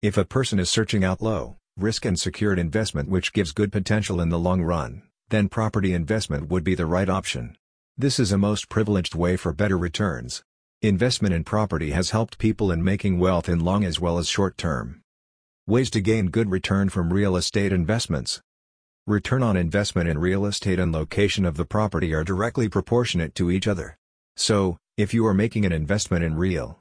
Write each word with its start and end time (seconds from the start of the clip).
If 0.00 0.16
a 0.16 0.24
person 0.24 0.60
is 0.60 0.70
searching 0.70 1.02
out 1.02 1.20
low, 1.20 1.56
risk 1.76 2.04
and 2.04 2.16
secured 2.16 2.60
investment 2.60 3.08
which 3.08 3.32
gives 3.32 3.50
good 3.50 3.72
potential 3.72 4.20
in 4.20 4.28
the 4.28 4.38
long 4.38 4.62
run, 4.62 5.02
then 5.28 5.48
property 5.48 5.92
investment 5.92 6.48
would 6.48 6.62
be 6.62 6.76
the 6.76 6.86
right 6.86 7.08
option. 7.08 7.56
This 7.96 8.20
is 8.20 8.30
a 8.30 8.38
most 8.38 8.68
privileged 8.68 9.16
way 9.16 9.36
for 9.36 9.52
better 9.52 9.76
returns. 9.76 10.44
Investment 10.82 11.34
in 11.34 11.42
property 11.42 11.90
has 11.90 12.10
helped 12.10 12.38
people 12.38 12.70
in 12.70 12.84
making 12.84 13.18
wealth 13.18 13.48
in 13.48 13.58
long 13.58 13.82
as 13.82 13.98
well 13.98 14.18
as 14.18 14.28
short 14.28 14.56
term. 14.56 15.00
Ways 15.66 15.90
to 15.90 16.00
gain 16.00 16.30
good 16.30 16.48
return 16.48 16.90
from 16.90 17.12
real 17.12 17.34
estate 17.34 17.72
investments. 17.72 18.40
Return 19.04 19.42
on 19.42 19.56
investment 19.56 20.08
in 20.08 20.18
real 20.18 20.46
estate 20.46 20.78
and 20.78 20.92
location 20.92 21.44
of 21.44 21.56
the 21.56 21.64
property 21.64 22.14
are 22.14 22.22
directly 22.22 22.68
proportionate 22.68 23.34
to 23.34 23.50
each 23.50 23.66
other. 23.66 23.96
So, 24.36 24.76
if 24.96 25.12
you 25.12 25.26
are 25.26 25.34
making 25.34 25.66
an 25.66 25.72
investment 25.72 26.22
in 26.22 26.36
real 26.36 26.76